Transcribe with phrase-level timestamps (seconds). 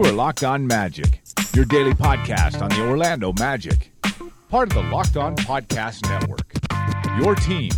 [0.00, 1.20] You are Locked On Magic,
[1.52, 3.92] your daily podcast on the Orlando Magic,
[4.48, 6.54] part of the Locked On Podcast Network.
[7.22, 7.70] Your team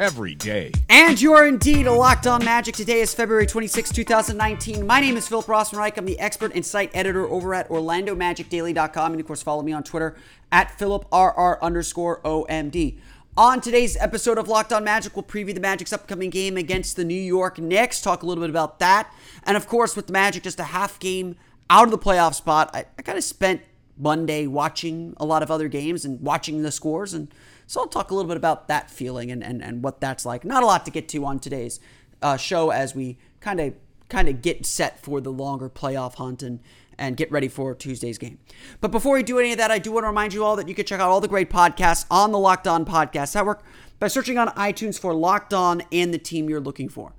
[0.00, 0.72] every day.
[0.88, 2.74] And you are indeed a locked on magic.
[2.74, 4.84] Today is February 26, 2019.
[4.84, 5.96] My name is Philip Rossman-Reich.
[5.96, 9.12] I'm the expert and site editor over at OrlandoMagicDaily.com.
[9.12, 10.16] And of course, follow me on Twitter
[10.50, 12.98] at PhilipRR underscore OMD.
[13.36, 17.04] On today's episode of Locked On Magic, we'll preview the Magic's upcoming game against the
[17.04, 19.14] New York Knicks, talk a little bit about that.
[19.44, 21.36] And of course, with the Magic just a half game
[21.70, 23.62] out of the playoff spot, I, I kind of spent
[23.96, 27.14] Monday watching a lot of other games and watching the scores.
[27.14, 27.32] And
[27.66, 30.44] so I'll talk a little bit about that feeling and, and, and what that's like.
[30.44, 31.80] Not a lot to get to on today's
[32.20, 33.74] uh, show as we kind of
[34.08, 36.58] kind of get set for the longer playoff hunt and
[36.98, 38.38] and get ready for Tuesday's game.
[38.82, 40.68] But before we do any of that, I do want to remind you all that
[40.68, 43.62] you can check out all the great podcasts on the Locked On Podcast Network
[43.98, 47.14] by searching on iTunes for Locked On and the team you're looking for.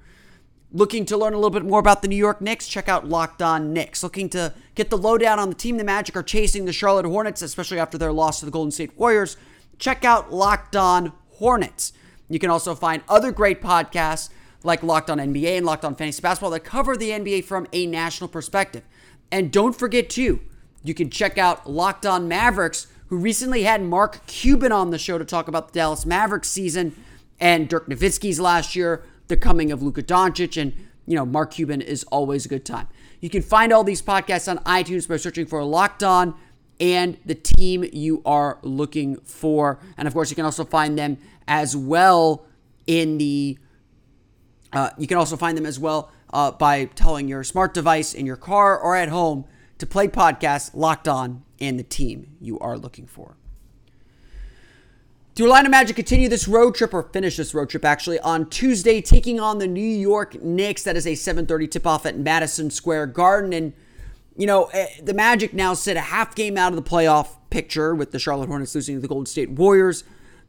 [0.73, 2.67] Looking to learn a little bit more about the New York Knicks?
[2.67, 4.03] Check out Locked On Knicks.
[4.03, 7.41] Looking to get the lowdown on the team the Magic are chasing the Charlotte Hornets,
[7.41, 9.35] especially after their loss to the Golden State Warriors?
[9.79, 11.91] Check out Locked On Hornets.
[12.29, 14.29] You can also find other great podcasts
[14.63, 17.85] like Locked On NBA and Locked On Fantasy Basketball that cover the NBA from a
[17.85, 18.83] national perspective.
[19.29, 20.39] And don't forget, too,
[20.83, 25.17] you can check out Locked On Mavericks, who recently had Mark Cuban on the show
[25.17, 26.95] to talk about the Dallas Mavericks season
[27.41, 30.73] and Dirk Nowitzki's last year, the coming of Luka Doncic, and
[31.07, 32.87] you know Mark Cuban is always a good time.
[33.21, 36.35] You can find all these podcasts on iTunes by searching for Locked On
[36.79, 41.17] and the team you are looking for, and of course you can also find them
[41.47, 42.45] as well
[42.85, 43.57] in the.
[44.73, 48.25] Uh, you can also find them as well uh, by telling your smart device in
[48.25, 49.45] your car or at home
[49.77, 53.37] to play podcasts Locked On and the team you are looking for.
[55.33, 59.01] The Orlando Magic continue this road trip, or finish this road trip actually, on Tuesday,
[59.01, 60.83] taking on the New York Knicks.
[60.83, 63.71] That is a 7:30 tip-off at Madison Square Garden, and
[64.35, 67.95] you know eh, the Magic now sit a half game out of the playoff picture
[67.95, 70.03] with the Charlotte Hornets losing to the Golden State Warriors.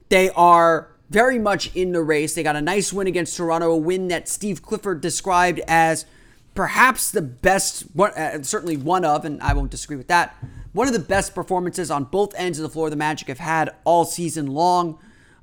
[0.09, 2.35] They are very much in the race.
[2.35, 6.07] They got a nice win against Toronto, a win that Steve Clifford described as
[6.55, 10.37] perhaps the best, uh, certainly one of, and I won't disagree with that
[10.73, 13.75] one of the best performances on both ends of the floor the Magic have had
[13.85, 14.99] all season long.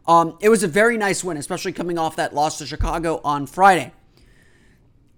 [0.07, 3.45] Um, it was a very nice win, especially coming off that loss to Chicago on
[3.45, 3.93] Friday.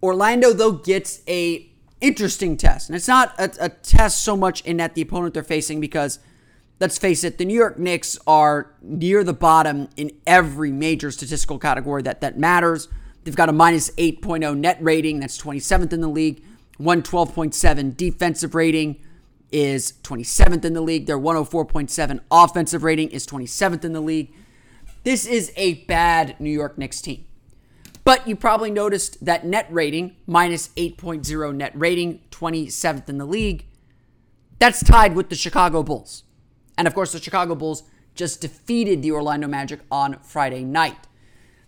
[0.03, 1.69] Orlando, though, gets a
[2.01, 5.43] interesting test, and it's not a, a test so much in that the opponent they're
[5.43, 6.19] facing because
[6.79, 11.59] let's face it, the New York Knicks are near the bottom in every major statistical
[11.59, 12.89] category that, that matters.
[13.23, 16.43] They've got a minus 8.0 net rating, that's 27th in the league,
[16.79, 18.99] 112.7 defensive rating,
[19.51, 21.05] is 27th in the league.
[21.05, 24.33] Their 104.7 offensive rating is 27th in the league.
[25.03, 27.25] This is a bad New York Knicks team.
[28.03, 33.65] But you probably noticed that net rating, minus 8.0 net rating, 27th in the league.
[34.57, 36.23] That's tied with the Chicago Bulls.
[36.77, 37.83] And of course, the Chicago Bulls
[38.15, 41.07] just defeated the Orlando Magic on Friday night.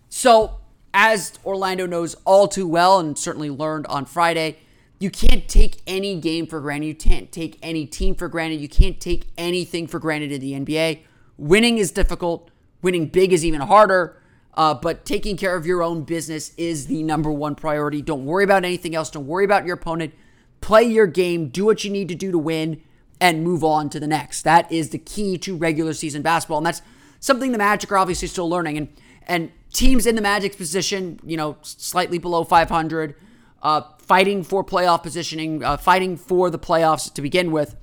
[0.08, 0.60] So,
[0.94, 4.58] as Orlando knows all too well and certainly learned on Friday,
[5.00, 6.86] you can't take any game for granted.
[6.86, 8.60] You can't take any team for granted.
[8.60, 11.00] You can't take anything for granted in the NBA.
[11.36, 12.48] Winning is difficult.
[12.80, 14.16] Winning big is even harder.
[14.56, 18.00] Uh, but taking care of your own business is the number one priority.
[18.00, 19.10] Don't worry about anything else.
[19.10, 20.14] Don't worry about your opponent.
[20.60, 21.48] Play your game.
[21.48, 22.80] Do what you need to do to win
[23.20, 24.42] and move on to the next.
[24.42, 26.58] That is the key to regular season basketball.
[26.58, 26.82] And that's
[27.18, 28.78] something the Magic are obviously still learning.
[28.78, 28.88] And,
[29.26, 33.14] and teams in the Magic's position, you know, slightly below 500,
[33.62, 37.76] uh, fighting for playoff positioning, uh, fighting for the playoffs to begin with,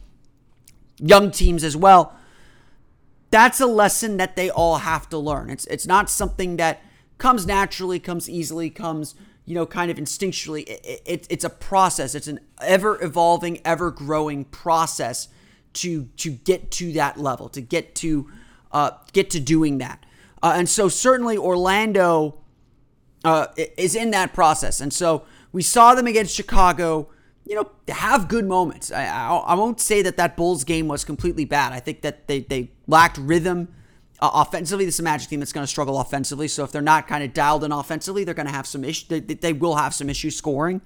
[0.97, 2.15] young teams as well.
[3.29, 5.49] That's a lesson that they all have to learn.
[5.49, 6.81] It's it's not something that
[7.17, 9.15] comes naturally, comes easily, comes
[9.45, 10.67] you know kind of instinctually.
[10.67, 12.13] It, it, it's a process.
[12.15, 15.29] It's an ever evolving, ever growing process
[15.73, 18.29] to to get to that level, to get to
[18.71, 20.05] uh, get to doing that.
[20.43, 22.37] Uh, and so certainly Orlando
[23.23, 23.47] uh,
[23.77, 27.09] is in that process, and so we saw them against Chicago,
[27.45, 28.91] you know, have good moments.
[28.91, 31.73] I, I, I won't say that that Bulls game was completely bad.
[31.73, 33.67] I think that they, they lacked rhythm.
[34.19, 36.47] Uh, offensively, this is a Magic team that's going to struggle offensively.
[36.47, 39.07] So if they're not kind of dialed in offensively, they're going to have some issues.
[39.07, 40.81] They, they, will have some issues scoring.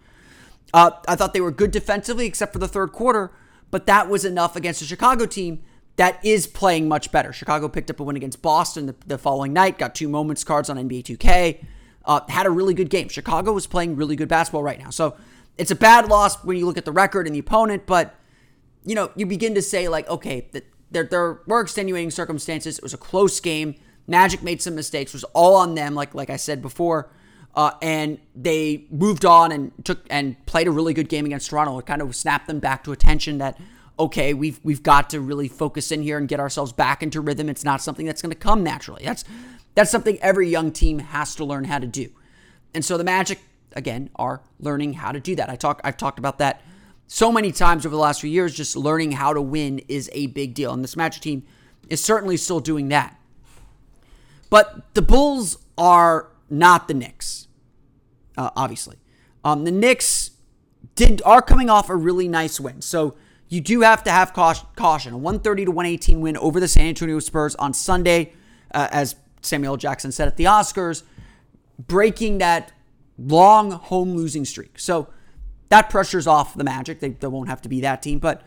[0.73, 3.31] Uh, I thought they were good defensively, except for the third quarter,
[3.71, 5.61] but that was enough against a Chicago team
[5.97, 7.31] that is playing much better.
[7.31, 10.69] Chicago picked up a win against Boston the, the following night, got two moments cards
[10.69, 11.65] on NBA 2K
[12.05, 13.09] uh, had a really good game.
[13.09, 14.89] Chicago was playing really good basketball right now.
[14.89, 15.15] So
[15.57, 18.15] it's a bad loss when you look at the record and the opponent, but
[18.85, 22.77] you know, you begin to say like, okay, that there, there were extenuating circumstances.
[22.77, 23.75] It was a close game.
[24.07, 25.11] Magic made some mistakes.
[25.11, 27.09] It was all on them, like like I said before.
[27.55, 31.79] Uh, and they moved on and took and played a really good game against Toronto.
[31.79, 33.57] It kind of snapped them back to attention that
[33.97, 37.49] okay, we've we've got to really focus in here and get ourselves back into rhythm.
[37.49, 39.03] It's not something that's going to come naturally.
[39.05, 39.23] That's
[39.73, 42.09] that's something every young team has to learn how to do.
[42.73, 43.39] And so the Magic
[43.73, 45.49] again are learning how to do that.
[45.49, 46.61] I talk I've talked about that
[47.07, 48.53] so many times over the last few years.
[48.53, 51.43] Just learning how to win is a big deal, and this Magic team
[51.89, 53.19] is certainly still doing that.
[54.49, 57.47] But the Bulls are not the Knicks,
[58.37, 58.97] uh, obviously.
[59.43, 60.31] Um, the Knicks
[60.95, 63.15] did are coming off a really nice win, so
[63.49, 65.13] you do have to have caution.
[65.13, 68.33] A 130 to 118 win over the San Antonio Spurs on Sunday,
[68.73, 71.03] uh, as Samuel Jackson said at the Oscars,
[71.79, 72.71] breaking that
[73.17, 74.79] long home losing streak.
[74.79, 75.07] So
[75.69, 76.99] that pressure's off the Magic.
[76.99, 78.19] They, they won't have to be that team.
[78.19, 78.41] But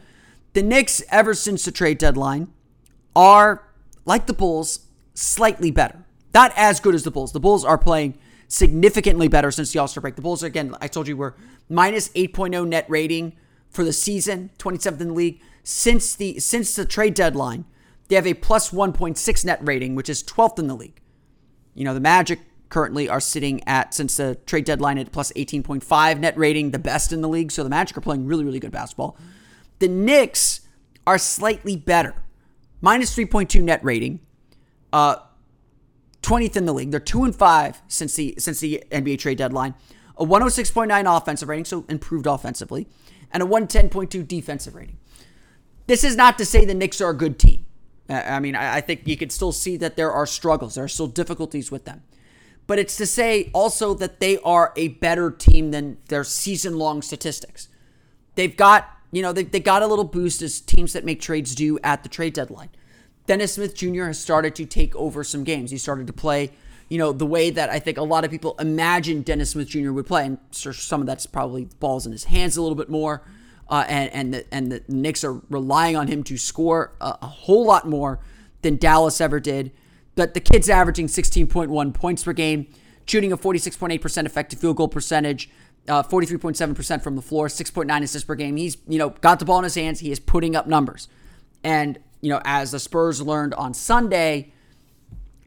[0.52, 2.52] the Knicks, ever since the trade deadline,
[3.14, 3.68] are
[4.04, 4.80] like the Bulls,
[5.14, 6.04] slightly better.
[6.34, 7.32] Not as good as the Bulls.
[7.32, 8.18] The Bulls are playing
[8.48, 10.16] significantly better since the All Star break.
[10.16, 11.36] The Bulls, again, I told you, were
[11.68, 13.36] minus 8.0 net rating
[13.70, 15.40] for the season, 27th in the league.
[15.62, 17.64] Since the since the trade deadline,
[18.08, 21.00] they have a plus 1.6 net rating, which is 12th in the league.
[21.74, 26.18] You know, the Magic currently are sitting at, since the trade deadline, at plus 18.5
[26.18, 27.52] net rating, the best in the league.
[27.52, 29.16] So the Magic are playing really, really good basketball.
[29.78, 30.62] The Knicks
[31.06, 32.14] are slightly better,
[32.80, 34.20] minus 3.2 net rating,
[34.92, 35.16] uh,
[36.22, 36.90] 20th in the league.
[36.90, 39.74] They're two and five since the since the NBA trade deadline.
[40.16, 42.88] A 106.9 offensive rating, so improved offensively,
[43.32, 44.98] and a 110.2 defensive rating.
[45.86, 47.64] This is not to say the Knicks are a good team.
[48.08, 50.76] I mean, I think you can still see that there are struggles.
[50.76, 52.02] There are still difficulties with them.
[52.66, 57.02] But it's to say also that they are a better team than their season long
[57.02, 57.68] statistics.
[58.34, 61.54] They've got, you know, they, they got a little boost as teams that make trades
[61.54, 62.68] do at the trade deadline.
[63.26, 64.04] Dennis Smith Jr.
[64.04, 65.70] has started to take over some games.
[65.70, 66.52] He started to play,
[66.88, 69.92] you know, the way that I think a lot of people imagine Dennis Smith Jr.
[69.92, 70.26] would play.
[70.26, 73.22] And some of that's probably balls in his hands a little bit more
[73.68, 77.26] uh, and and the, and the Knicks are relying on him to score a, a
[77.26, 78.20] whole lot more
[78.62, 79.72] than Dallas ever did.
[80.14, 82.66] But the kid's averaging 16.1 points per game,
[83.06, 85.48] shooting a 46.8% effective field goal percentage,
[85.86, 88.56] uh, 43.7% from the floor, 6.9 assists per game.
[88.56, 90.00] He's you know got the ball in his hands.
[90.00, 91.08] He is putting up numbers,
[91.62, 94.52] and you know as the Spurs learned on Sunday,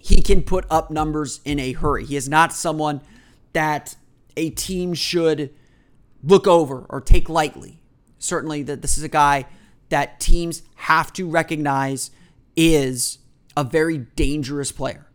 [0.01, 2.06] he can put up numbers in a hurry.
[2.06, 3.01] He is not someone
[3.53, 3.95] that
[4.36, 5.53] a team should
[6.24, 7.81] look over or take lightly
[8.21, 9.45] certainly that this is a guy
[9.89, 12.12] that teams have to recognize
[12.56, 13.18] is
[13.57, 15.07] a very dangerous player.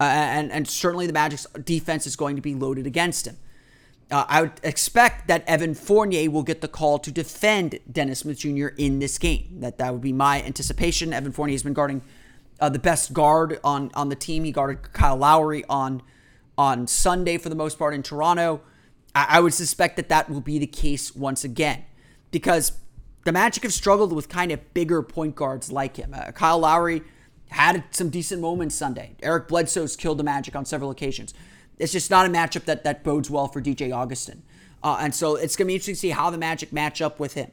[0.00, 3.36] Uh, and, and certainly the Magic's defense is going to be loaded against him.
[4.10, 8.38] Uh, I would expect that Evan Fournier will get the call to defend Dennis Smith
[8.38, 8.68] Jr.
[8.76, 9.60] in this game.
[9.60, 11.12] That that would be my anticipation.
[11.12, 12.02] Evan Fournier has been guarding
[12.62, 14.44] uh, the best guard on on the team.
[14.44, 16.00] He guarded Kyle Lowry on
[16.56, 18.60] on Sunday for the most part in Toronto.
[19.14, 21.84] I, I would suspect that that will be the case once again
[22.30, 22.72] because
[23.24, 26.14] the Magic have struggled with kind of bigger point guards like him.
[26.14, 27.02] Uh, Kyle Lowry
[27.50, 29.16] had some decent moments Sunday.
[29.22, 31.34] Eric Bledsoe's killed the Magic on several occasions.
[31.78, 34.42] It's just not a matchup that, that bodes well for DJ Augustin.
[34.84, 37.18] Uh, and so it's going to be interesting to see how the Magic match up
[37.18, 37.50] with him.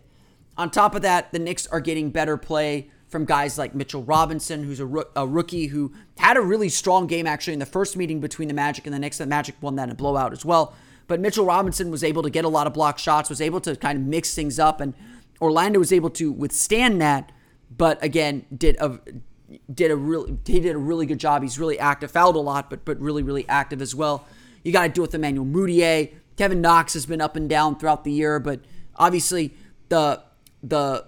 [0.58, 4.64] On top of that, the Knicks are getting better play from guys like Mitchell Robinson,
[4.64, 7.98] who's a, ro- a, rookie who had a really strong game actually in the first
[7.98, 9.18] meeting between the Magic and the Knicks.
[9.18, 10.76] The Magic won that in a blowout as well.
[11.08, 13.76] But Mitchell Robinson was able to get a lot of block shots, was able to
[13.76, 14.94] kind of mix things up, and
[15.42, 17.32] Orlando was able to withstand that.
[17.76, 19.00] But again, did a
[19.74, 21.42] did a really he did a really good job.
[21.42, 24.28] He's really active, fouled a lot, but but really really active as well.
[24.64, 26.14] You got to do with Emmanuel Mudiay.
[26.38, 28.60] Kevin Knox has been up and down throughout the year, but
[28.96, 29.56] obviously
[29.90, 30.22] the
[30.62, 31.06] the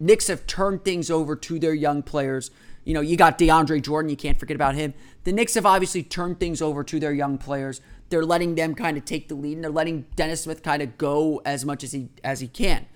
[0.00, 2.50] Knicks have turned things over to their young players.
[2.84, 4.94] You know, you got DeAndre Jordan, you can't forget about him.
[5.24, 7.80] The Knicks have obviously turned things over to their young players
[8.10, 10.98] they're letting them kind of take the lead and they're letting Dennis Smith kind of
[10.98, 12.86] go as much as he as he can.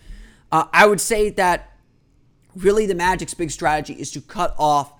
[0.53, 1.73] Uh, I would say that
[2.55, 4.93] really the Magic's big strategy is to cut off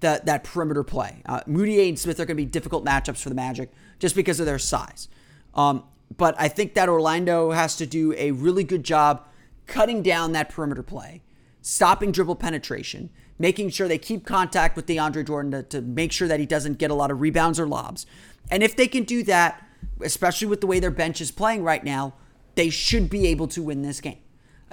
[0.00, 1.22] that that perimeter play.
[1.26, 4.46] Uh, and Smith are going to be difficult matchups for the Magic just because of
[4.46, 5.08] their size.
[5.54, 5.84] Um,
[6.16, 9.26] but I think that Orlando has to do a really good job
[9.66, 11.22] cutting down that perimeter play,
[11.62, 16.28] stopping dribble penetration, making sure they keep contact with DeAndre Jordan to, to make sure
[16.28, 18.04] that he doesn't get a lot of rebounds or lobs.
[18.50, 19.66] And if they can do that,
[20.02, 22.14] especially with the way their bench is playing right now,
[22.56, 24.18] they should be able to win this game.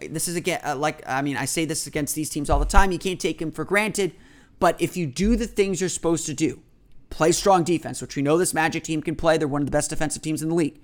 [0.09, 2.65] This is again uh, like I mean I say this against these teams all the
[2.65, 2.91] time.
[2.91, 4.13] You can't take them for granted,
[4.59, 6.61] but if you do the things you're supposed to do,
[7.09, 9.37] play strong defense, which we know this Magic team can play.
[9.37, 10.79] They're one of the best defensive teams in the league.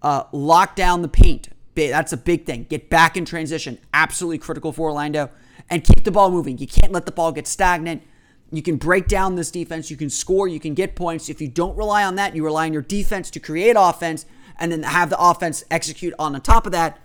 [0.00, 1.48] Uh, lock down the paint.
[1.86, 2.66] That's a big thing.
[2.68, 3.78] Get back in transition.
[3.94, 5.30] Absolutely critical for Orlando.
[5.70, 6.58] And keep the ball moving.
[6.58, 8.02] You can't let the ball get stagnant.
[8.50, 9.90] You can break down this defense.
[9.90, 10.48] You can score.
[10.48, 11.28] You can get points.
[11.28, 14.26] If you don't rely on that, you rely on your defense to create offense
[14.58, 16.98] and then have the offense execute on the top of that.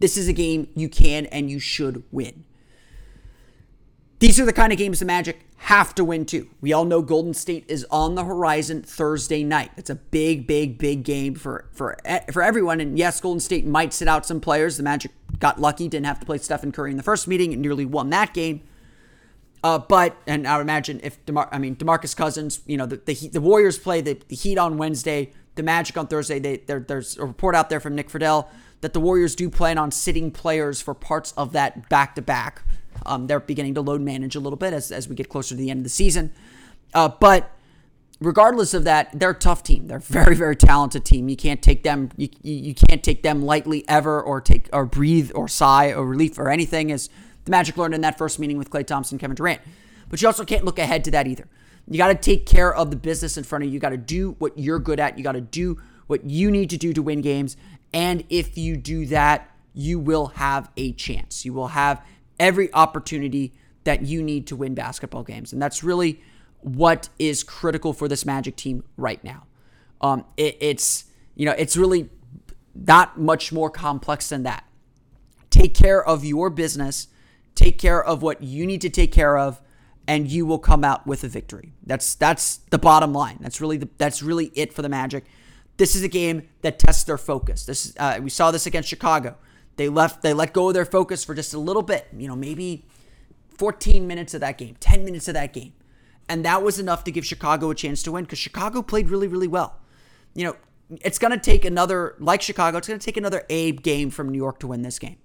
[0.00, 2.44] This is a game you can and you should win.
[4.24, 6.48] These are the kind of games the Magic have to win too.
[6.62, 9.70] We all know Golden State is on the horizon Thursday night.
[9.76, 11.98] It's a big, big, big game for for
[12.32, 12.80] for everyone.
[12.80, 14.78] And yes, Golden State might sit out some players.
[14.78, 17.60] The Magic got lucky, didn't have to play Stephen Curry in the first meeting, and
[17.60, 18.62] nearly won that game.
[19.62, 22.96] Uh, but and I would imagine if Demar- I mean Demarcus Cousins, you know the
[22.96, 26.38] the, the Warriors play the, the Heat on Wednesday, the Magic on Thursday.
[26.38, 28.48] They there's a report out there from Nick Friedell
[28.80, 32.62] that the Warriors do plan on sitting players for parts of that back to back.
[33.26, 35.70] They're beginning to load manage a little bit as, as we get closer to the
[35.70, 36.32] end of the season.
[36.92, 37.50] Uh, but
[38.20, 39.86] regardless of that, they're a tough team.
[39.86, 41.28] They're a very, very talented team.
[41.28, 42.10] You can't take them.
[42.16, 46.38] You, you can't take them lightly ever, or take or breathe or sigh or relief
[46.38, 46.92] or anything.
[46.92, 47.08] As
[47.44, 49.60] the Magic learned in that first meeting with Klay Thompson, Kevin Durant.
[50.08, 51.48] But you also can't look ahead to that either.
[51.88, 53.74] You got to take care of the business in front of you.
[53.74, 55.18] You got to do what you're good at.
[55.18, 57.56] You got to do what you need to do to win games.
[57.92, 61.44] And if you do that, you will have a chance.
[61.44, 62.02] You will have
[62.38, 63.52] every opportunity
[63.84, 65.52] that you need to win basketball games.
[65.52, 66.20] And that's really
[66.60, 69.46] what is critical for this Magic team right now.
[70.00, 72.08] Um, it, it's, you know, it's really
[72.74, 74.64] not much more complex than that.
[75.50, 77.08] Take care of your business,
[77.54, 79.60] take care of what you need to take care of,
[80.06, 81.72] and you will come out with a victory.
[81.86, 83.38] That's that's the bottom line.
[83.40, 85.24] That's really the, that's really it for the Magic.
[85.76, 87.64] This is a game that tests their focus.
[87.66, 89.36] This uh, we saw this against Chicago.
[89.76, 92.36] They left they let go of their focus for just a little bit, you know,
[92.36, 92.86] maybe
[93.58, 95.72] 14 minutes of that game, 10 minutes of that game.
[96.28, 99.28] And that was enough to give Chicago a chance to win because Chicago played really,
[99.28, 99.80] really well.
[100.34, 100.56] You know,
[101.02, 104.30] it's going to take another, like Chicago, it's going to take another A game from
[104.30, 105.18] New York to win this game.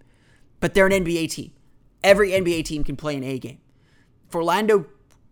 [0.59, 1.51] But they're an NBA team.
[2.03, 3.59] Every NBA team can play an A game.
[4.27, 4.85] If Orlando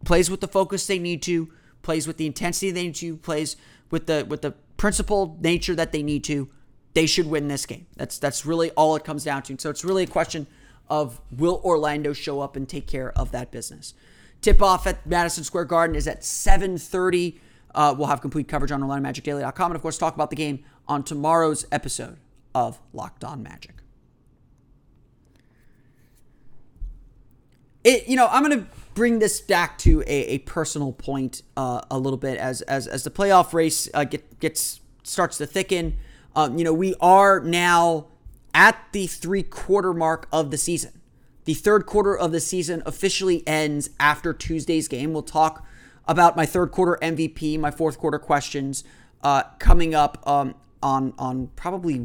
[0.05, 3.55] plays with the focus they need to, plays with the intensity they need to, plays
[3.91, 6.49] with the with the principled nature that they need to,
[6.97, 7.85] they should win this game.
[7.95, 9.55] That's that's really all it comes down to.
[9.59, 10.47] So it's really a question
[10.89, 13.93] of will Orlando show up and take care of that business.
[14.41, 17.37] Tip off at Madison Square Garden is at 7:30.
[17.75, 21.03] Uh, we'll have complete coverage on OrlandoMagicDaily.com and of course talk about the game on
[21.03, 22.17] tomorrow's episode
[22.55, 23.83] of Locked On Magic.
[27.83, 31.99] It, you know, I'm gonna bring this back to a, a personal point uh, a
[31.99, 35.95] little bit as as as the playoff race uh, get, gets starts to thicken.
[36.37, 38.05] Um, you know, we are now
[38.53, 41.01] at the three quarter mark of the season.
[41.45, 45.13] The third quarter of the season officially ends after Tuesday's game.
[45.13, 45.65] We'll talk
[46.07, 48.83] about my third quarter MVP, my fourth quarter questions
[49.23, 50.53] uh, coming up um,
[50.83, 51.99] on on probably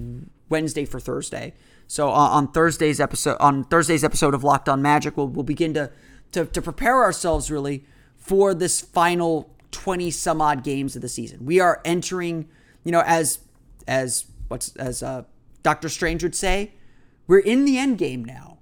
[0.49, 1.53] Wednesday for Thursday.
[1.87, 5.75] So uh, on Thursday's episode on Thursday's episode of Locked On Magic, we'll, we'll begin
[5.75, 5.91] to,
[6.33, 7.85] to to prepare ourselves really
[8.17, 11.45] for this final 20 some odd games of the season.
[11.45, 12.49] We are entering,
[12.83, 13.41] you know, as
[13.87, 15.25] as what's as uh,
[15.63, 16.73] Doctor Strange would say,
[17.27, 18.59] we're in the end game now,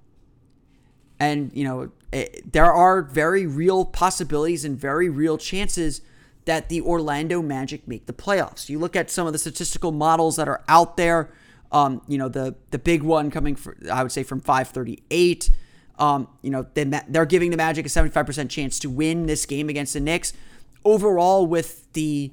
[1.19, 6.01] and you know it, there are very real possibilities and very real chances
[6.45, 8.69] that the Orlando Magic make the playoffs.
[8.69, 11.31] You look at some of the statistical models that are out there.
[11.71, 15.49] Um, you know the the big one coming from I would say from 538.
[15.99, 19.69] Um, you know they, they're giving the Magic a 75% chance to win this game
[19.69, 20.33] against the Knicks.
[20.83, 22.31] Overall, with the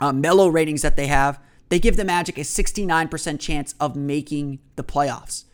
[0.00, 4.58] uh, Melo ratings that they have, they give the Magic a 69% chance of making
[4.76, 5.44] the playoffs.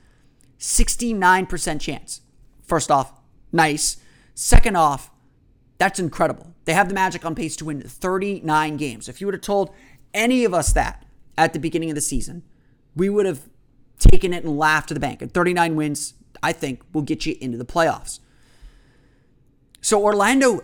[0.58, 2.20] 69% chance.
[2.62, 3.12] First off,
[3.52, 3.98] nice.
[4.34, 5.10] Second off,
[5.78, 6.54] that's incredible.
[6.64, 9.08] They have the Magic on pace to win 39 games.
[9.08, 9.70] If you would have told
[10.12, 11.04] any of us that
[11.36, 12.42] at the beginning of the season,
[12.94, 13.48] we would have
[13.98, 15.20] taken it and laughed to the bank.
[15.20, 18.20] And 39 wins, I think, will get you into the playoffs.
[19.80, 20.62] So Orlando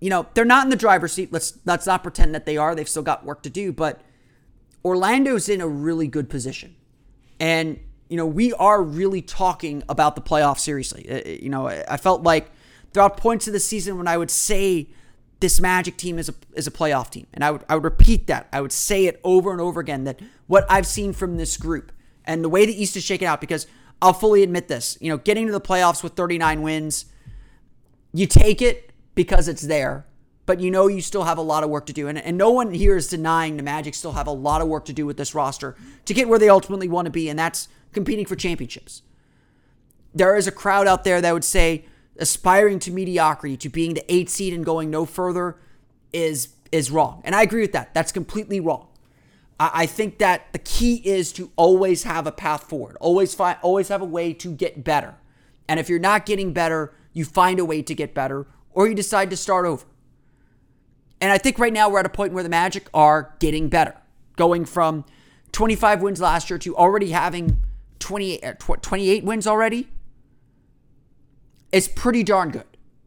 [0.00, 1.32] you know, they're not in the driver's seat.
[1.32, 2.74] Let's let's not pretend that they are.
[2.74, 4.00] They've still got work to do, but
[4.86, 6.76] Orlando's in a really good position.
[7.40, 11.10] And, you know, we are really talking about the playoff seriously.
[11.10, 12.52] Uh, uh, you know, I felt like
[12.92, 14.88] throughout points of the season when I would say
[15.40, 18.28] this Magic team is a is a playoff team, and I would I would repeat
[18.28, 18.48] that.
[18.52, 21.92] I would say it over and over again that what I've seen from this group
[22.24, 23.66] and the way the East is shaken out because
[24.00, 27.06] I'll fully admit this, you know, getting to the playoffs with 39 wins,
[28.14, 30.06] you take it because it's there
[30.46, 32.08] but you know you still have a lot of work to do.
[32.08, 34.84] And, and no one here is denying the Magic still have a lot of work
[34.86, 37.68] to do with this roster to get where they ultimately want to be, and that's
[37.92, 39.02] competing for championships.
[40.14, 41.84] There is a crowd out there that would say
[42.18, 45.56] aspiring to mediocrity, to being the eight seed and going no further,
[46.12, 47.22] is is wrong.
[47.24, 47.94] And I agree with that.
[47.94, 48.88] That's completely wrong.
[49.58, 52.96] I, I think that the key is to always have a path forward.
[53.00, 55.14] Always find always have a way to get better.
[55.68, 58.94] And if you're not getting better, you find a way to get better or you
[58.94, 59.84] decide to start over.
[61.20, 63.94] And I think right now we're at a point where the Magic are getting better,
[64.36, 65.04] going from
[65.52, 67.62] 25 wins last year to already having
[67.98, 69.88] 28, uh, 28 wins already.
[71.72, 72.66] It's pretty darn good.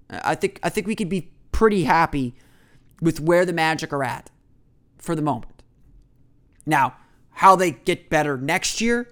[0.10, 2.36] I think I think we could be pretty happy
[3.02, 4.30] with where the Magic are at
[4.98, 5.64] for the moment.
[6.66, 6.96] Now,
[7.32, 9.08] how they get better next year,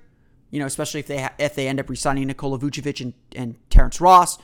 [0.50, 3.56] you know, especially if they ha- if they end up resigning Nikola Vucevic and, and
[3.70, 4.38] Terrence Ross,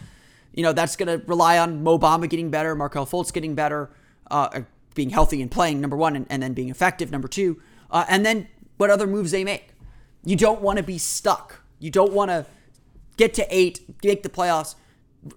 [0.54, 3.90] you know, that's going to rely on Mo Bamba getting better, Markelle Fultz getting better,
[4.32, 4.62] uh,
[4.96, 7.62] being healthy and playing, number one, and, and then being effective, number two,
[7.92, 9.70] uh, and then what other moves they make.
[10.24, 11.62] You don't want to be stuck.
[11.80, 12.46] You don't want to
[13.18, 14.76] get to eight, make the playoffs,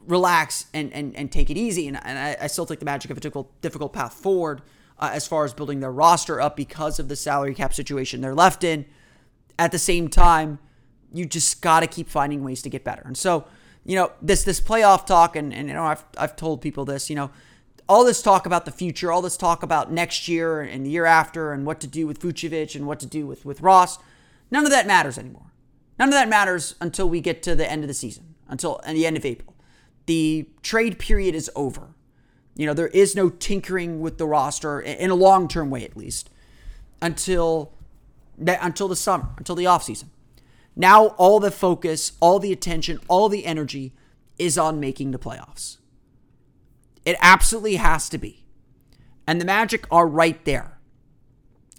[0.07, 1.89] relax, and and, and take it easy.
[1.89, 4.63] And, and I, I still think the Magic have a difficult, difficult path forward
[4.99, 8.35] uh, as far as building their roster up because of the salary cap situation they're
[8.35, 8.87] left in.
[9.59, 10.59] At the same time,
[11.13, 13.03] you just got to keep finding ways to get better.
[13.05, 13.47] And so,
[13.85, 17.09] you know, this this playoff talk, and, and you know, I've, I've told people this,
[17.09, 17.31] you know,
[17.89, 21.05] all this talk about the future, all this talk about next year and the year
[21.05, 23.99] after, and what to do with Vucevic and what to do with, with Ross,
[24.51, 25.53] none of that matters anymore.
[25.99, 29.07] None of that matters until we get to the end of the season, until the
[29.07, 29.55] end of April.
[30.07, 31.95] The trade period is over.
[32.55, 35.97] You know, there is no tinkering with the roster in a long term way, at
[35.97, 36.31] least,
[37.01, 37.73] until
[38.39, 40.09] until the summer, until the offseason.
[40.75, 43.95] Now, all the focus, all the attention, all the energy
[44.39, 45.79] is on making the playoffs.
[47.07, 48.45] It absolutely has to be.
[49.27, 50.79] And the Magic are right there.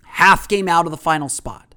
[0.04, 1.76] Half game out of the final spot.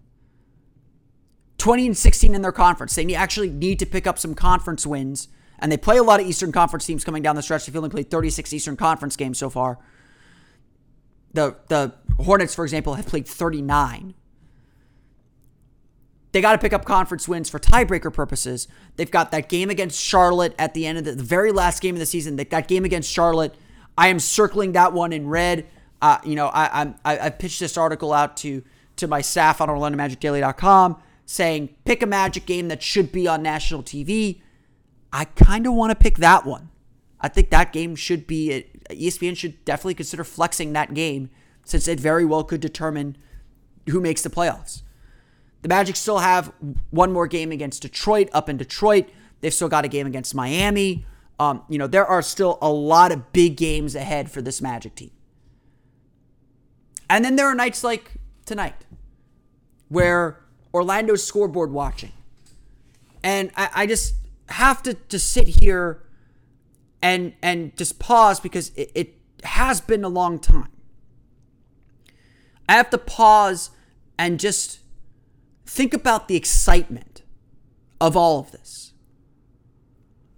[1.59, 2.95] 20 and 16 in their conference.
[2.95, 5.29] They actually need to pick up some conference wins
[5.61, 7.67] and they play a lot of Eastern Conference teams coming down the stretch.
[7.67, 9.79] They've only played 36 Eastern Conference games so far.
[11.33, 14.15] The the Hornets, for example, have played 39.
[16.33, 18.69] They got to pick up conference wins for tiebreaker purposes.
[18.97, 21.95] They've got that game against Charlotte at the end of the, the very last game
[21.95, 22.37] of the season.
[22.37, 23.55] That that game against Charlotte,
[23.99, 25.67] I am circling that one in red.
[26.01, 28.63] Uh, you know, I, I, I pitched this article out to
[28.97, 33.83] to my staff on OrlandoMagicDaily.com saying pick a Magic game that should be on national
[33.83, 34.41] TV.
[35.13, 36.71] I kind of want to pick that one.
[37.21, 41.31] I think that game should be, ESPN should definitely consider flexing that game
[41.65, 43.17] since it very well could determine
[43.89, 44.83] who makes the playoffs.
[45.63, 46.53] The Magic still have
[46.91, 49.09] one more game against Detroit up in Detroit.
[49.41, 51.07] They've still got a game against Miami.
[51.39, 54.95] Um, you know, there are still a lot of big games ahead for this Magic
[54.95, 55.11] team.
[57.09, 58.13] And then there are nights like
[58.45, 58.85] tonight
[59.89, 60.41] where
[60.73, 62.13] Orlando's scoreboard watching.
[63.23, 64.15] And I, I just,
[64.51, 66.03] have to just sit here
[67.03, 70.69] and and just pause because it, it has been a long time.
[72.69, 73.71] I have to pause
[74.19, 74.81] and just
[75.71, 77.23] think about the excitement
[78.01, 78.93] of all of this.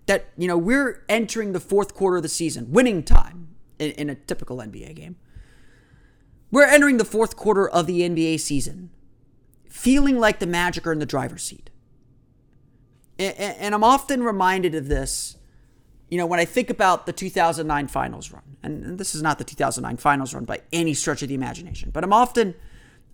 [0.06, 4.10] That, you know, we're entering the fourth quarter of the season, winning time in, in
[4.10, 5.16] a typical NBA game.
[6.50, 8.90] We're entering the fourth quarter of the NBA season,
[9.68, 11.70] feeling like the Magic are in the driver's seat
[13.18, 15.36] and I'm often reminded of this,
[16.08, 18.42] you know, when I think about the 2009 finals run.
[18.62, 22.04] And this is not the 2009 finals run by any stretch of the imagination, but
[22.04, 22.54] I'm often,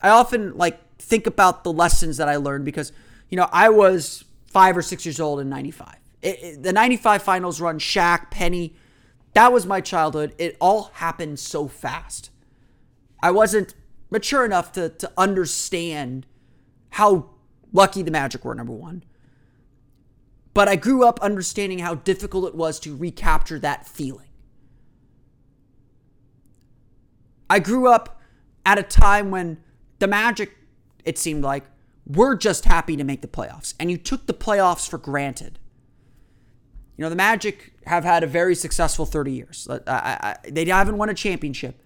[0.01, 2.93] I often like think about the lessons that I learned because,
[3.29, 5.97] you know, I was five or six years old in 95.
[6.23, 8.75] It, it, the 95 finals run, Shaq, Penny,
[9.35, 10.35] that was my childhood.
[10.39, 12.31] It all happened so fast.
[13.23, 13.75] I wasn't
[14.11, 16.27] mature enough to, to understand
[16.91, 17.31] how
[17.73, 19.05] lucky the Magic were, number one.
[20.55, 24.27] But I grew up understanding how difficult it was to recapture that feeling.
[27.51, 28.21] I grew up
[28.67, 29.59] at a time when
[29.99, 30.57] the Magic,
[31.05, 31.65] it seemed like,
[32.07, 35.59] were just happy to make the playoffs, and you took the playoffs for granted.
[36.97, 39.69] You know, the Magic have had a very successful 30 years.
[39.71, 41.81] I, I, they haven't won a championship,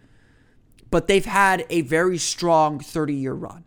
[0.91, 3.65] but they've had a very strong 30 year run.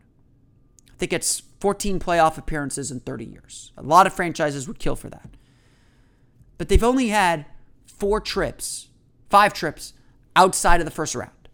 [0.92, 3.72] I think it's 14 playoff appearances in 30 years.
[3.78, 5.30] A lot of franchises would kill for that.
[6.58, 7.46] But they've only had
[7.86, 8.88] four trips,
[9.30, 9.94] five trips
[10.36, 11.50] outside of the first round.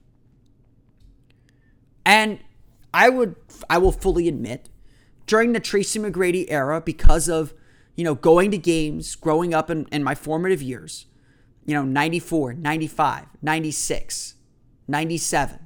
[2.06, 2.40] And
[2.94, 3.36] I would
[3.70, 4.70] I will fully admit
[5.28, 7.54] during the Tracy McGrady era because of
[7.96, 11.06] you know going to games growing up in, in my formative years
[11.66, 14.36] you know 94 95 96
[14.88, 15.60] 97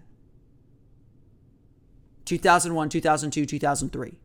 [2.25, 4.19] 2001 2002 2003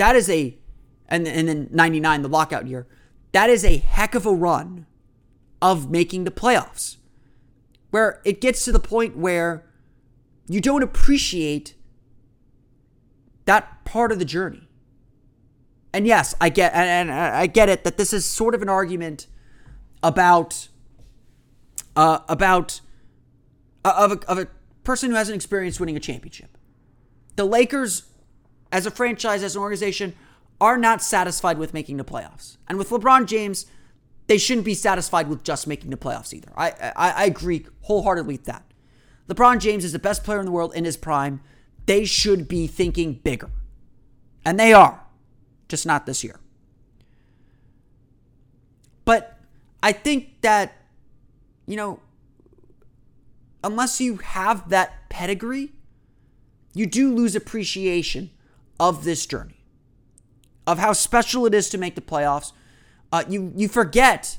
[0.00, 0.56] that is a,
[1.10, 2.86] and, and then 99, the lockout year,
[3.32, 4.86] that is a heck of a run
[5.60, 6.96] of making the playoffs.
[7.90, 9.66] Where it gets to the point where
[10.50, 11.74] you don't appreciate
[13.44, 14.68] that part of the journey.
[15.92, 19.26] And yes, I get and I get it that this is sort of an argument
[20.02, 20.68] about
[21.96, 22.80] uh, about
[23.84, 24.48] uh, of a, of a
[24.84, 26.56] person who hasn't experienced winning a championship.
[27.36, 28.04] The Lakers,
[28.70, 30.14] as a franchise, as an organization,
[30.60, 32.56] are not satisfied with making the playoffs.
[32.68, 33.66] And with LeBron James,
[34.26, 36.52] they shouldn't be satisfied with just making the playoffs either.
[36.56, 38.64] I, I, I agree wholeheartedly with that.
[39.30, 41.40] LeBron James is the best player in the world in his prime.
[41.86, 43.50] They should be thinking bigger.
[44.44, 45.02] And they are,
[45.68, 46.40] just not this year.
[49.04, 49.38] But
[49.82, 50.72] I think that,
[51.66, 52.00] you know,
[53.62, 55.72] unless you have that pedigree,
[56.74, 58.30] you do lose appreciation
[58.78, 59.62] of this journey,
[60.66, 62.52] of how special it is to make the playoffs.
[63.12, 64.38] Uh, you you forget,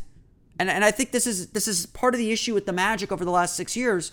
[0.58, 3.12] and, and I think this is this is part of the issue with the Magic
[3.12, 4.12] over the last six years.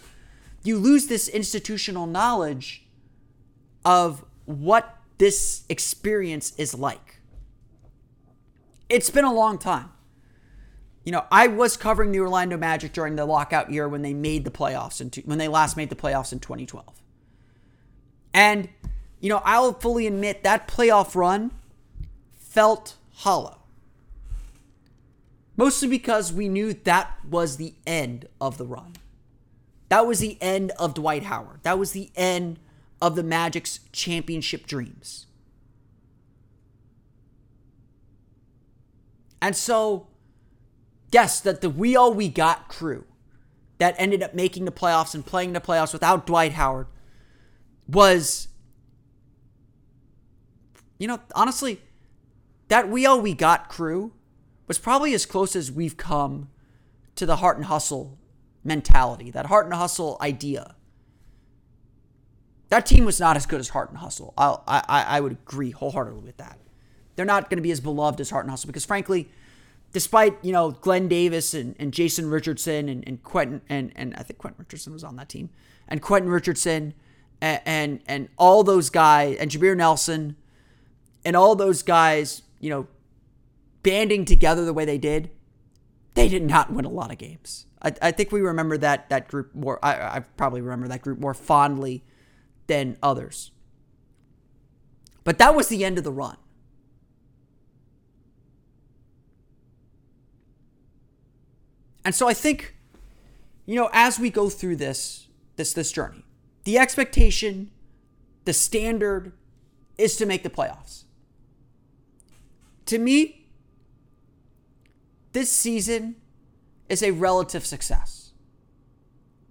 [0.68, 2.86] You lose this institutional knowledge
[3.86, 7.22] of what this experience is like.
[8.90, 9.88] It's been a long time.
[11.04, 14.44] You know, I was covering the Orlando Magic during the lockout year when they made
[14.44, 17.00] the playoffs and when they last made the playoffs in 2012.
[18.34, 18.68] And
[19.20, 21.50] you know, I'll fully admit that playoff run
[22.36, 23.62] felt hollow.
[25.56, 28.92] Mostly because we knew that was the end of the run.
[29.88, 31.60] That was the end of Dwight Howard.
[31.62, 32.58] That was the end
[33.00, 35.26] of the Magic's championship dreams.
[39.40, 40.08] And so,
[41.12, 43.04] yes, that the We All We Got crew
[43.78, 46.88] that ended up making the playoffs and playing the playoffs without Dwight Howard
[47.86, 48.48] was,
[50.98, 51.80] you know, honestly,
[52.66, 54.12] that We All We Got crew
[54.66, 56.50] was probably as close as we've come
[57.14, 58.18] to the heart and hustle
[58.68, 60.76] mentality, that heart and hustle idea
[62.68, 64.34] that team was not as good as Heart and Hustle.
[64.36, 66.58] I'll, i I would agree wholeheartedly with that.
[67.16, 69.28] They're not going to be as beloved as Heart and Hustle because, frankly,
[69.92, 74.22] despite you know Glen Davis and, and Jason Richardson and, and Quentin and, and I
[74.22, 75.50] think Quentin Richardson was on that team
[75.88, 76.94] and Quentin Richardson
[77.40, 80.36] and, and and all those guys and Jameer Nelson
[81.24, 82.86] and all those guys, you know,
[83.82, 85.30] banding together the way they did,
[86.18, 87.66] they did not win a lot of games.
[87.80, 89.78] I, I think we remember that that group more.
[89.84, 92.02] I, I probably remember that group more fondly
[92.66, 93.52] than others.
[95.24, 96.36] But that was the end of the run.
[102.04, 102.74] And so I think,
[103.66, 106.24] you know, as we go through this this this journey,
[106.64, 107.70] the expectation,
[108.44, 109.32] the standard
[109.98, 111.04] is to make the playoffs.
[112.86, 113.37] To me,
[115.32, 116.16] this season
[116.88, 118.32] is a relative success.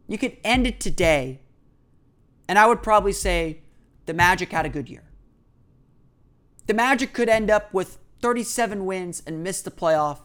[0.07, 1.41] You could end it today
[2.47, 3.61] and I would probably say
[4.05, 5.03] the Magic had a good year.
[6.65, 10.19] The Magic could end up with 37 wins and miss the playoff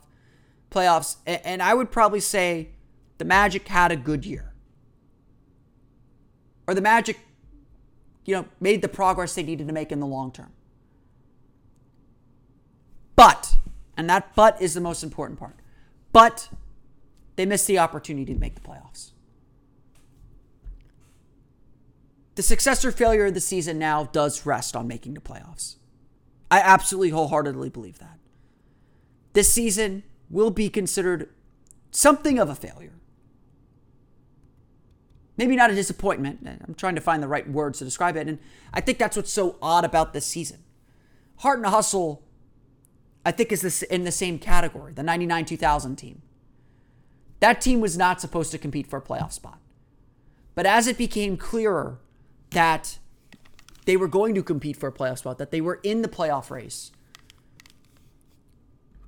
[0.71, 2.71] playoffs and I would probably say
[3.19, 4.55] the Magic had a good year.
[6.67, 7.19] Or the Magic
[8.25, 10.53] you know made the progress they needed to make in the long term.
[13.17, 13.52] But
[14.03, 15.57] and that but is the most important part.
[16.13, 16.49] But
[17.37, 19.13] they missed the opportunity to make the playoffs.
[22.35, 25.77] the success or failure of the season now does rest on making the playoffs.
[26.51, 28.19] I absolutely wholeheartedly believe that.
[29.33, 31.31] This season will be considered
[31.91, 32.95] something of a failure.
[35.37, 36.47] Maybe not a disappointment.
[36.47, 38.29] I'm trying to find the right words to describe it.
[38.29, 38.39] And
[38.73, 40.63] I think that's what's so odd about this season.
[41.39, 42.23] Heart and Hustle,
[43.25, 46.23] I think, is this in the same category, the 99 2000 team.
[47.41, 49.59] That team was not supposed to compete for a playoff spot.
[50.55, 51.99] But as it became clearer
[52.51, 52.99] that
[53.85, 56.51] they were going to compete for a playoff spot, that they were in the playoff
[56.51, 56.93] race.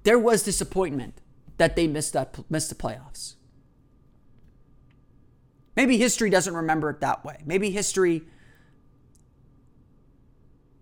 [0.03, 1.21] There was disappointment
[1.59, 3.35] that they missed that missed the playoffs.
[5.77, 7.39] Maybe history doesn't remember it that way.
[7.45, 8.23] Maybe history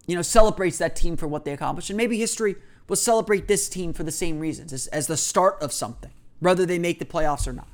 [0.07, 2.57] you know celebrates that team for what they accomplished and maybe history
[2.89, 6.67] will celebrate this team for the same reasons as, as the start of something whether
[6.67, 7.69] they make the playoffs or not.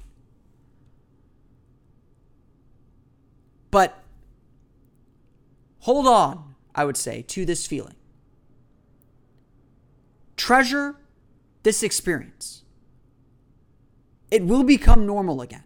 [3.70, 4.02] But
[5.80, 7.94] hold on, I would say, to this feeling.
[10.36, 10.96] Treasure
[11.62, 12.62] this experience.
[14.30, 15.64] It will become normal again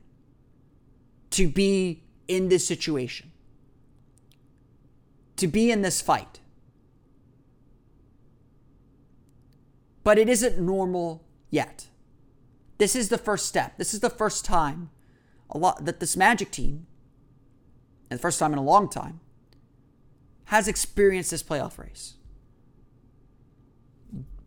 [1.30, 3.32] to be in this situation,
[5.36, 6.38] to be in this fight.
[10.04, 11.88] But it isn't normal yet.
[12.78, 13.78] This is the first step.
[13.78, 14.90] This is the first time
[15.50, 16.86] a lot that this Magic team,
[18.10, 19.20] and the first time in a long time,
[20.46, 22.14] has experienced this playoff race.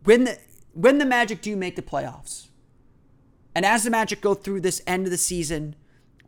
[0.04, 0.38] When the
[0.72, 2.48] when the Magic do make the playoffs,
[3.56, 5.76] And as the Magic go through this end of the season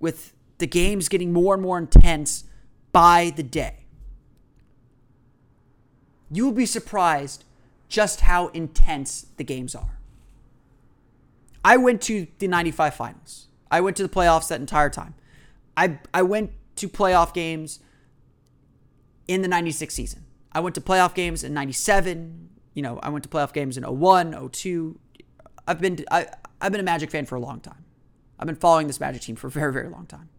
[0.00, 2.44] with the games getting more and more intense
[2.90, 3.84] by the day,
[6.30, 7.44] you will be surprised
[7.88, 9.98] just how intense the games are.
[11.64, 13.48] I went to the 95 finals.
[13.70, 15.14] I went to the playoffs that entire time.
[15.76, 17.80] I, I went to playoff games
[19.26, 20.24] in the 96 season.
[20.52, 22.48] I went to playoff games in 97.
[22.74, 24.98] You know, I went to playoff games in 01, 02.
[25.66, 26.26] I've been I,
[26.60, 27.84] I've been a Magic fan for a long time.
[28.38, 30.30] I've been following this Magic team for a very, very long time.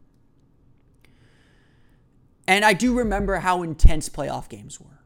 [2.48, 4.99] And I do remember how intense playoff games were.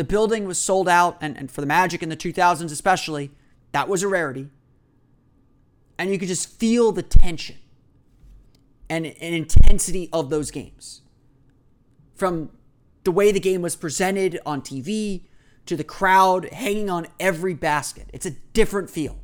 [0.00, 3.32] The building was sold out, and, and for the Magic in the 2000s especially,
[3.72, 4.48] that was a rarity.
[5.98, 7.58] And you could just feel the tension
[8.88, 11.02] and, and intensity of those games.
[12.14, 12.48] From
[13.04, 15.24] the way the game was presented on TV
[15.66, 18.08] to the crowd hanging on every basket.
[18.14, 19.18] It's a different feel.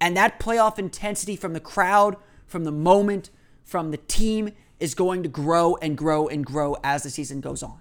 [0.00, 2.16] And that playoff intensity from the crowd,
[2.48, 3.30] from the moment,
[3.62, 7.62] from the team is going to grow and grow and grow as the season goes
[7.62, 7.78] on.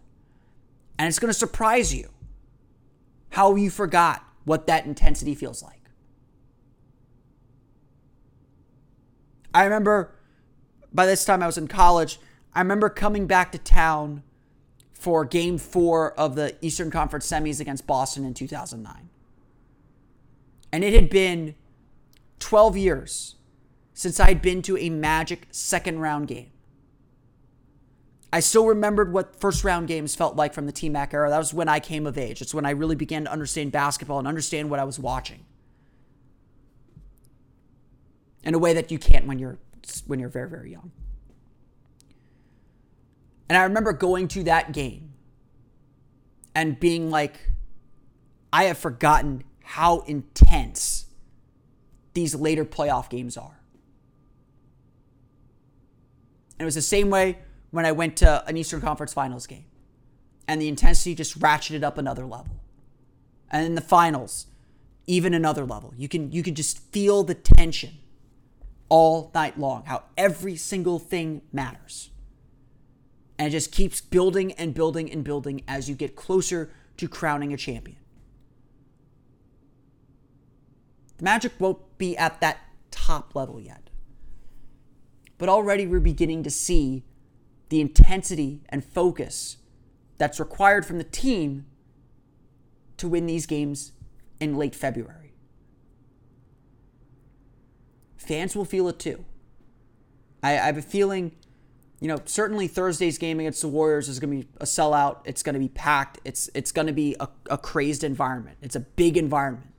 [0.98, 2.10] And it's going to surprise you
[3.30, 5.80] how you forgot what that intensity feels like.
[9.54, 10.14] I remember
[10.94, 12.20] by this time I was in college,
[12.54, 14.24] I remember coming back to town
[14.94, 19.10] for game four of the Eastern Conference semis against Boston in 2009.
[20.72, 21.56] And it had been
[22.40, 23.36] 12 years
[23.94, 26.53] since I'd been to a Magic second round game.
[28.34, 31.30] I still remembered what first round games felt like from the T Mac era.
[31.30, 32.42] That was when I came of age.
[32.42, 35.46] It's when I really began to understand basketball and understand what I was watching.
[38.44, 39.60] In a way that you can't when you're
[40.08, 40.92] when you're very, very young.
[43.50, 45.14] And I remember going to that game
[46.56, 47.52] and being like,
[48.52, 51.06] I have forgotten how intense
[52.16, 53.62] these later playoff games are.
[56.58, 57.38] And it was the same way
[57.74, 59.66] when I went to an Eastern Conference Finals game.
[60.48, 62.62] And the intensity just ratcheted up another level.
[63.50, 64.46] And in the finals,
[65.08, 65.92] even another level.
[65.98, 67.98] You can you can just feel the tension
[68.90, 72.12] all night long, how every single thing matters.
[73.40, 77.54] And it just keeps building and building and building as you get closer to crowning
[77.54, 77.98] a champion.
[81.18, 82.60] The Magic won't be at that
[82.92, 83.90] top level yet.
[85.40, 87.04] But already we're beginning to see
[87.70, 89.58] the intensity and focus
[90.18, 91.66] that's required from the team
[92.98, 93.92] to win these games
[94.40, 95.34] in late February.
[98.18, 99.26] Fans will feel it too.
[100.42, 101.34] I, I have a feeling,
[102.00, 105.18] you know, certainly Thursday's game against the Warriors is going to be a sellout.
[105.26, 106.20] It's going to be packed.
[106.24, 108.58] It's it's going to be a, a crazed environment.
[108.62, 109.74] It's a big environment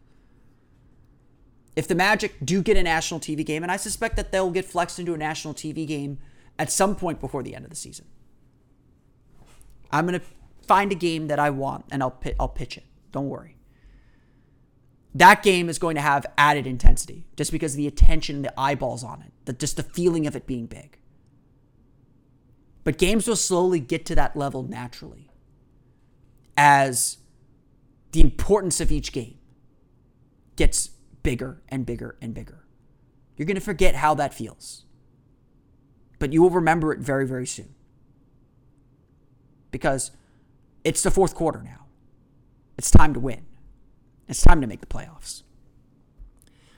[1.77, 4.65] if the Magic do get a national TV game, and I suspect that they'll get
[4.65, 6.19] flexed into a national TV game
[6.59, 8.07] at some point before the end of the season,
[9.91, 10.27] I'm going to
[10.67, 12.85] find a game that I want and I'll I'll pitch it.
[13.13, 13.57] Don't worry.
[15.15, 18.61] That game is going to have added intensity just because of the attention and the
[18.61, 20.99] eyeballs on it, the, just the feeling of it being big.
[22.83, 25.31] But games will slowly get to that level naturally
[26.57, 27.19] as
[28.11, 29.39] the importance of each game
[30.57, 30.91] gets
[31.23, 32.65] bigger and bigger and bigger.
[33.37, 34.85] You're going to forget how that feels.
[36.25, 37.75] But you will remember it very, very soon.
[39.71, 40.11] Because
[40.83, 41.85] it's the fourth quarter now.
[42.79, 43.45] It's time to win.
[44.27, 45.43] It's time to make the playoffs.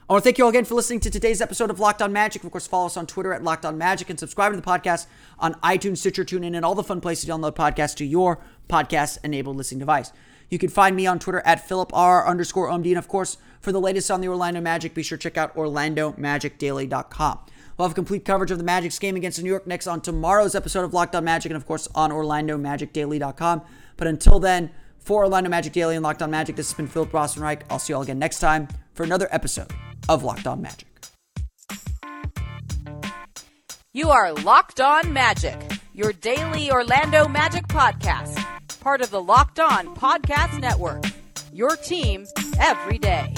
[0.08, 2.12] I want to thank you all again for listening to today's episode of Locked On
[2.12, 2.42] Magic.
[2.42, 5.06] Of course, follow us on Twitter at Locked On Magic and subscribe to the podcast
[5.38, 9.56] on iTunes, Stitcher, TuneIn, and all the fun places to download podcasts to your podcast-enabled
[9.56, 10.10] listening device.
[10.50, 12.88] You can find me on Twitter at PhilipR underscore OMD.
[12.88, 15.54] And of course, for the latest on the Orlando Magic, be sure to check out
[15.54, 17.38] OrlandoMagicDaily.com.
[17.76, 20.54] We'll have complete coverage of the Magic's game against the New York Knicks on tomorrow's
[20.54, 23.62] episode of Locked On Magic and, of course, on OrlandoMagicDaily.com.
[23.96, 27.12] But until then, for Orlando Magic Daily and Locked On Magic, this has been Philip
[27.12, 27.64] Rossman-Reich.
[27.70, 29.70] I'll see you all again next time for another episode
[30.08, 30.88] of Locked On Magic.
[33.92, 35.56] You are Locked On Magic,
[35.94, 38.44] your daily Orlando Magic podcast
[38.86, 41.02] part of the Locked On Podcast Network.
[41.52, 42.24] Your team
[42.60, 43.34] every day.